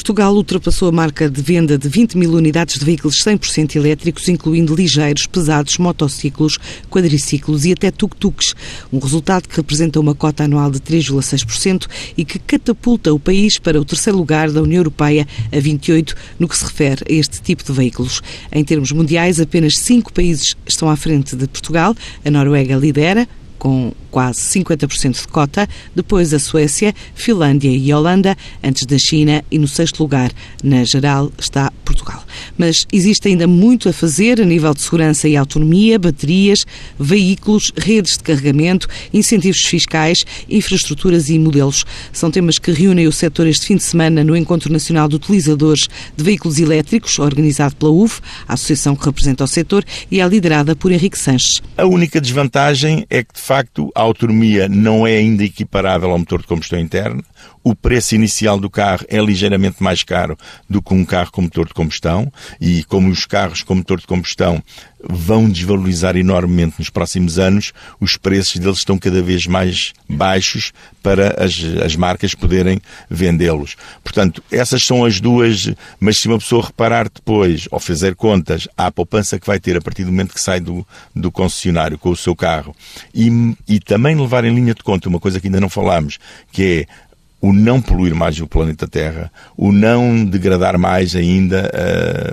Portugal 0.00 0.34
ultrapassou 0.34 0.88
a 0.88 0.92
marca 0.92 1.28
de 1.28 1.42
venda 1.42 1.76
de 1.76 1.86
20 1.86 2.16
mil 2.16 2.32
unidades 2.32 2.78
de 2.78 2.84
veículos 2.86 3.22
100% 3.22 3.76
elétricos, 3.76 4.28
incluindo 4.28 4.74
ligeiros, 4.74 5.26
pesados, 5.26 5.76
motociclos, 5.76 6.58
quadriciclos 6.88 7.66
e 7.66 7.72
até 7.72 7.90
tuk-tuks. 7.90 8.54
Um 8.90 8.98
resultado 8.98 9.46
que 9.46 9.58
representa 9.58 10.00
uma 10.00 10.14
cota 10.14 10.44
anual 10.44 10.70
de 10.70 10.80
3,6% 10.80 11.86
e 12.16 12.24
que 12.24 12.38
catapulta 12.38 13.12
o 13.12 13.20
país 13.20 13.58
para 13.58 13.78
o 13.78 13.84
terceiro 13.84 14.16
lugar 14.16 14.50
da 14.50 14.62
União 14.62 14.78
Europeia 14.78 15.28
a 15.52 15.60
28 15.60 16.16
no 16.38 16.48
que 16.48 16.56
se 16.56 16.64
refere 16.64 17.04
a 17.06 17.12
este 17.12 17.42
tipo 17.42 17.62
de 17.62 17.70
veículos. 17.70 18.22
Em 18.50 18.64
termos 18.64 18.92
mundiais, 18.92 19.38
apenas 19.38 19.74
cinco 19.76 20.10
países 20.14 20.56
estão 20.66 20.88
à 20.88 20.96
frente 20.96 21.36
de 21.36 21.46
Portugal. 21.46 21.94
A 22.24 22.30
Noruega 22.30 22.74
lidera, 22.74 23.28
com 23.58 23.92
quase 24.10 24.40
50% 24.40 25.20
de 25.20 25.28
cota, 25.28 25.68
depois 25.94 26.34
a 26.34 26.38
Suécia, 26.38 26.94
Finlândia 27.14 27.70
e 27.70 27.92
Holanda, 27.92 28.36
antes 28.62 28.84
da 28.84 28.98
China 28.98 29.44
e 29.50 29.58
no 29.58 29.68
sexto 29.68 30.00
lugar, 30.00 30.30
na 30.62 30.84
geral, 30.84 31.32
está 31.38 31.72
Portugal. 31.84 32.22
Mas 32.56 32.86
existe 32.92 33.28
ainda 33.28 33.46
muito 33.46 33.88
a 33.88 33.92
fazer 33.92 34.40
a 34.40 34.44
nível 34.44 34.72
de 34.74 34.80
segurança 34.80 35.28
e 35.28 35.36
autonomia, 35.36 35.98
baterias, 35.98 36.64
veículos, 36.98 37.72
redes 37.76 38.16
de 38.16 38.24
carregamento, 38.24 38.88
incentivos 39.12 39.64
fiscais, 39.64 40.24
infraestruturas 40.48 41.28
e 41.28 41.38
modelos. 41.38 41.84
São 42.12 42.30
temas 42.30 42.58
que 42.58 42.70
reúnem 42.70 43.06
o 43.06 43.12
setor 43.12 43.46
este 43.46 43.66
fim 43.66 43.76
de 43.76 43.82
semana 43.82 44.22
no 44.22 44.36
Encontro 44.36 44.72
Nacional 44.72 45.08
de 45.08 45.16
Utilizadores 45.16 45.88
de 46.16 46.22
Veículos 46.24 46.58
Elétricos, 46.58 47.18
organizado 47.18 47.76
pela 47.76 47.92
UV, 47.92 48.20
a 48.46 48.54
associação 48.54 48.94
que 48.94 49.04
representa 49.04 49.44
o 49.44 49.48
setor, 49.48 49.84
e 50.10 50.20
é 50.20 50.28
liderada 50.28 50.76
por 50.76 50.92
Henrique 50.92 51.18
Sanches. 51.18 51.62
A 51.76 51.86
única 51.86 52.20
desvantagem 52.20 53.06
é 53.10 53.22
que, 53.22 53.34
de 53.34 53.40
facto, 53.40 53.90
a 54.00 54.02
autonomia 54.02 54.66
não 54.66 55.06
é 55.06 55.18
ainda 55.18 55.44
equiparável 55.44 56.10
ao 56.10 56.18
motor 56.18 56.40
de 56.40 56.46
combustão 56.46 56.78
interna. 56.78 57.22
O 57.62 57.74
preço 57.74 58.14
inicial 58.14 58.58
do 58.58 58.70
carro 58.70 59.04
é 59.10 59.20
ligeiramente 59.20 59.82
mais 59.82 60.02
caro 60.02 60.38
do 60.68 60.80
que 60.80 60.94
um 60.94 61.04
carro 61.04 61.30
com 61.30 61.42
motor 61.42 61.66
de 61.66 61.74
combustão 61.74 62.32
e 62.58 62.82
como 62.84 63.10
os 63.10 63.26
carros 63.26 63.62
com 63.62 63.74
motor 63.74 64.00
de 64.00 64.06
combustão 64.06 64.62
vão 65.08 65.48
desvalorizar 65.48 66.16
enormemente 66.16 66.76
nos 66.78 66.90
próximos 66.90 67.38
anos, 67.38 67.72
os 68.00 68.16
preços 68.16 68.56
deles 68.56 68.78
estão 68.78 68.98
cada 68.98 69.22
vez 69.22 69.46
mais 69.46 69.92
baixos 70.08 70.72
para 71.02 71.42
as, 71.42 71.58
as 71.84 71.96
marcas 71.96 72.34
poderem 72.34 72.80
vendê-los. 73.08 73.76
Portanto, 74.04 74.42
essas 74.50 74.84
são 74.84 75.04
as 75.04 75.20
duas, 75.20 75.72
mas 75.98 76.18
se 76.18 76.28
uma 76.28 76.38
pessoa 76.38 76.66
reparar 76.66 77.08
depois 77.08 77.66
ou 77.70 77.80
fazer 77.80 78.14
contas 78.14 78.68
à 78.76 78.90
poupança 78.90 79.38
que 79.38 79.46
vai 79.46 79.58
ter 79.58 79.76
a 79.76 79.80
partir 79.80 80.04
do 80.04 80.12
momento 80.12 80.34
que 80.34 80.40
sai 80.40 80.60
do, 80.60 80.86
do 81.14 81.32
concessionário 81.32 81.98
com 81.98 82.10
o 82.10 82.16
seu 82.16 82.36
carro 82.36 82.74
e, 83.14 83.56
e 83.66 83.80
também 83.80 84.14
levar 84.14 84.44
em 84.44 84.54
linha 84.54 84.74
de 84.74 84.82
conta 84.82 85.08
uma 85.08 85.20
coisa 85.20 85.40
que 85.40 85.46
ainda 85.46 85.60
não 85.60 85.70
falámos, 85.70 86.18
que 86.52 86.86
é 86.86 87.09
o 87.40 87.52
não 87.52 87.80
poluir 87.80 88.14
mais 88.14 88.38
o 88.38 88.46
planeta 88.46 88.86
Terra, 88.86 89.32
o 89.56 89.72
não 89.72 90.24
degradar 90.24 90.78
mais 90.78 91.16
ainda 91.16 91.70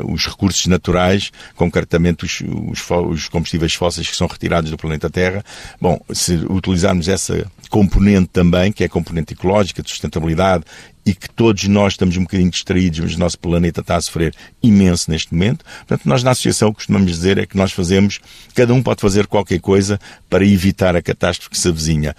uh, 0.01 0.11
os 0.11 0.27
recursos 0.27 0.65
naturais, 0.67 1.31
concretamente 1.55 2.25
os, 2.25 2.41
os, 2.41 2.89
os, 2.89 3.29
combustíveis 3.29 3.73
fósseis 3.73 4.09
que 4.09 4.15
são 4.15 4.27
retirados 4.27 4.69
do 4.69 4.77
planeta 4.77 5.09
Terra. 5.09 5.43
Bom, 5.79 5.99
se 6.11 6.33
utilizarmos 6.49 7.07
essa 7.07 7.49
componente 7.69 8.29
também, 8.33 8.71
que 8.71 8.83
é 8.83 8.87
a 8.87 8.89
componente 8.89 9.33
ecológica, 9.33 9.81
de 9.81 9.89
sustentabilidade, 9.89 10.65
e 11.05 11.15
que 11.15 11.29
todos 11.29 11.65
nós 11.69 11.93
estamos 11.93 12.17
um 12.17 12.23
bocadinho 12.23 12.51
distraídos, 12.51 12.99
mas 12.99 13.15
o 13.15 13.19
nosso 13.19 13.39
planeta 13.39 13.79
está 13.79 13.95
a 13.95 14.01
sofrer 14.01 14.35
imenso 14.61 15.09
neste 15.09 15.33
momento. 15.33 15.63
Portanto, 15.87 16.05
nós 16.05 16.21
na 16.21 16.31
associação 16.31 16.73
costumamos 16.73 17.09
dizer 17.09 17.37
é 17.37 17.45
que 17.45 17.55
nós 17.55 17.71
fazemos, 17.71 18.19
cada 18.53 18.73
um 18.73 18.83
pode 18.83 18.99
fazer 18.99 19.25
qualquer 19.25 19.61
coisa 19.61 19.97
para 20.29 20.45
evitar 20.45 20.97
a 20.97 21.01
catástrofe 21.01 21.51
que 21.51 21.57
se 21.57 21.69
avizinha 21.69 22.13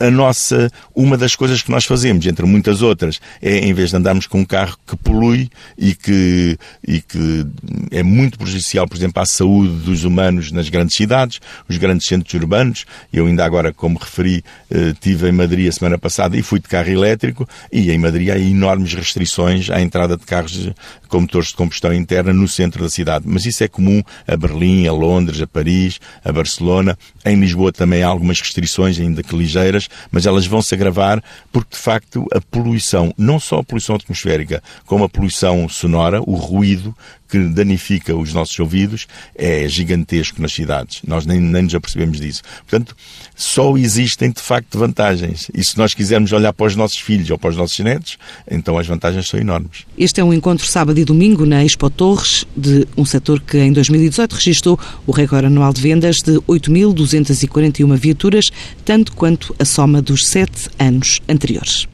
a 0.00 0.10
nossa, 0.10 0.70
uma 0.94 1.16
das 1.16 1.34
coisas 1.34 1.62
que 1.62 1.70
nós 1.70 1.84
fazemos, 1.84 2.26
entre 2.26 2.46
muitas 2.46 2.82
outras, 2.82 3.20
é 3.42 3.58
em 3.58 3.72
vez 3.72 3.90
de 3.90 3.96
andarmos 3.96 4.26
com 4.26 4.40
um 4.40 4.44
carro 4.44 4.76
que 4.86 4.96
polui 4.96 5.50
e 5.76 5.94
que, 5.94 6.56
e 6.86 7.00
que 7.00 7.46
é 7.90 8.02
muito 8.02 8.38
prejudicial, 8.38 8.86
por 8.86 8.96
exemplo, 8.96 9.20
à 9.20 9.26
saúde 9.26 9.74
dos 9.84 10.04
humanos 10.04 10.52
nas 10.52 10.68
grandes 10.68 10.96
cidades, 10.96 11.40
os 11.68 11.76
grandes 11.76 12.06
centros 12.06 12.32
urbanos. 12.34 12.84
Eu 13.12 13.26
ainda 13.26 13.44
agora, 13.44 13.72
como 13.72 13.98
referi, 13.98 14.44
eh, 14.70 14.94
tive 15.00 15.28
em 15.28 15.32
Madrid 15.32 15.68
a 15.68 15.72
semana 15.72 15.98
passada 15.98 16.36
e 16.36 16.42
fui 16.42 16.60
de 16.60 16.68
carro 16.68 16.90
elétrico 16.90 17.48
e 17.72 17.90
em 17.90 17.98
Madrid 17.98 18.30
há 18.30 18.38
enormes 18.38 18.94
restrições 18.94 19.70
à 19.70 19.80
entrada 19.80 20.16
de 20.16 20.24
carros 20.24 20.70
com 21.08 21.20
motores 21.20 21.48
de 21.48 21.54
combustão 21.54 21.92
interna 21.92 22.32
no 22.32 22.46
centro 22.46 22.82
da 22.82 22.90
cidade. 22.90 23.24
Mas 23.26 23.46
isso 23.46 23.64
é 23.64 23.68
comum 23.68 24.02
a 24.26 24.36
Berlim, 24.36 24.86
a 24.86 24.92
Londres, 24.92 25.40
a 25.40 25.46
Paris, 25.46 25.98
a 26.24 26.30
Barcelona. 26.30 26.96
Em 27.24 27.40
Lisboa 27.40 27.72
também 27.72 28.02
há 28.02 28.08
algumas 28.08 28.40
restrições, 28.40 29.00
ainda 29.00 29.22
que 29.22 29.36
ligeiras, 29.36 29.87
mas 30.10 30.26
elas 30.26 30.46
vão 30.46 30.62
se 30.62 30.74
agravar 30.74 31.22
porque, 31.52 31.76
de 31.76 31.82
facto, 31.82 32.26
a 32.32 32.40
poluição, 32.40 33.12
não 33.16 33.38
só 33.38 33.58
a 33.58 33.64
poluição 33.64 33.96
atmosférica, 33.96 34.62
como 34.86 35.04
a 35.04 35.08
poluição 35.08 35.68
sonora, 35.68 36.20
o 36.22 36.34
ruído 36.34 36.94
que 37.28 37.38
danifica 37.38 38.16
os 38.16 38.32
nossos 38.32 38.58
ouvidos, 38.58 39.06
é 39.34 39.68
gigantesco 39.68 40.40
nas 40.40 40.52
cidades. 40.52 41.00
Nós 41.06 41.26
nem, 41.26 41.40
nem 41.40 41.62
nos 41.62 41.74
apercebemos 41.74 42.20
disso. 42.20 42.42
Portanto, 42.66 42.96
só 43.36 43.76
existem, 43.76 44.30
de 44.30 44.40
facto, 44.40 44.78
vantagens. 44.78 45.50
E 45.54 45.62
se 45.62 45.76
nós 45.76 45.94
quisermos 45.94 46.32
olhar 46.32 46.52
para 46.52 46.66
os 46.66 46.74
nossos 46.74 46.98
filhos 46.98 47.30
ou 47.30 47.38
para 47.38 47.50
os 47.50 47.56
nossos 47.56 47.78
netos, 47.80 48.18
então 48.50 48.78
as 48.78 48.86
vantagens 48.86 49.28
são 49.28 49.38
enormes. 49.38 49.84
Este 49.96 50.20
é 50.20 50.24
um 50.24 50.32
encontro 50.32 50.66
sábado 50.66 50.98
e 50.98 51.04
domingo 51.04 51.44
na 51.44 51.64
Expo 51.64 51.90
Torres, 51.90 52.46
de 52.56 52.86
um 52.96 53.04
setor 53.04 53.40
que 53.40 53.58
em 53.58 53.72
2018 53.72 54.32
registrou 54.32 54.78
o 55.06 55.12
recorde 55.12 55.46
anual 55.46 55.72
de 55.72 55.80
vendas 55.80 56.16
de 56.16 56.32
8.241 56.40 57.96
viaturas, 57.96 58.50
tanto 58.84 59.12
quanto 59.12 59.54
a 59.58 59.64
soma 59.64 60.00
dos 60.00 60.26
sete 60.26 60.68
anos 60.78 61.20
anteriores. 61.28 61.86